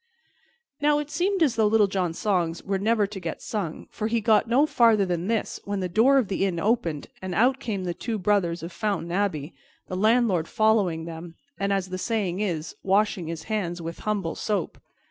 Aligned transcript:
Now 0.81 0.97
it 0.97 1.11
seemed 1.11 1.43
as 1.43 1.55
though 1.57 1.67
Little 1.67 1.85
John's 1.85 2.17
songs 2.17 2.63
were 2.63 2.79
never 2.79 3.05
to 3.05 3.19
get 3.19 3.39
sung, 3.39 3.85
for 3.91 4.07
he 4.07 4.15
had 4.15 4.23
got 4.23 4.47
no 4.49 4.65
farther 4.65 5.05
than 5.05 5.27
this 5.27 5.59
when 5.63 5.79
the 5.79 5.87
door 5.87 6.17
of 6.17 6.27
the 6.27 6.43
inn 6.43 6.59
opened 6.59 7.05
and 7.21 7.35
out 7.35 7.59
came 7.59 7.83
the 7.83 7.93
two 7.93 8.17
brothers 8.17 8.63
of 8.63 8.71
Fountain 8.71 9.11
Abbey, 9.11 9.53
the 9.85 9.95
landlord 9.95 10.47
following 10.47 11.05
them, 11.05 11.35
and, 11.59 11.71
as 11.71 11.89
the 11.89 11.99
saying 11.99 12.39
is, 12.39 12.75
washing 12.81 13.27
his 13.27 13.43
hands 13.43 13.79
with 13.79 13.99
humble 13.99 14.33
soap. 14.33 14.79